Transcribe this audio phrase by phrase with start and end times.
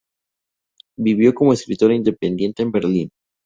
[0.97, 3.11] Vivió como escritora independiente en Berlín.